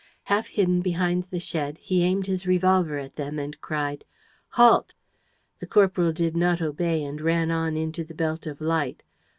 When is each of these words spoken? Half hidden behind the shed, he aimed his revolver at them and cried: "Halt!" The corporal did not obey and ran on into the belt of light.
Half 0.23 0.47
hidden 0.47 0.81
behind 0.81 1.27
the 1.29 1.39
shed, 1.39 1.77
he 1.77 2.01
aimed 2.01 2.25
his 2.25 2.47
revolver 2.47 2.97
at 2.97 3.17
them 3.17 3.37
and 3.37 3.61
cried: 3.61 4.03
"Halt!" 4.49 4.95
The 5.59 5.67
corporal 5.67 6.11
did 6.11 6.35
not 6.35 6.59
obey 6.59 7.03
and 7.03 7.21
ran 7.21 7.51
on 7.51 7.77
into 7.77 8.03
the 8.03 8.15
belt 8.15 8.47
of 8.47 8.61
light. 8.61 9.03